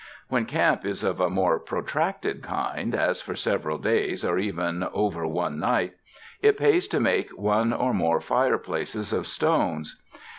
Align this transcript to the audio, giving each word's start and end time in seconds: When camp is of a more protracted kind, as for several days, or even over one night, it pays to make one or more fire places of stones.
When 0.29 0.47
camp 0.47 0.83
is 0.83 1.03
of 1.03 1.19
a 1.19 1.29
more 1.29 1.59
protracted 1.59 2.41
kind, 2.41 2.95
as 2.95 3.21
for 3.21 3.35
several 3.35 3.77
days, 3.77 4.25
or 4.25 4.39
even 4.39 4.81
over 4.83 5.27
one 5.27 5.59
night, 5.59 5.93
it 6.41 6.57
pays 6.57 6.87
to 6.87 6.99
make 6.99 7.29
one 7.37 7.71
or 7.71 7.93
more 7.93 8.19
fire 8.19 8.57
places 8.57 9.13
of 9.13 9.27
stones. 9.27 10.01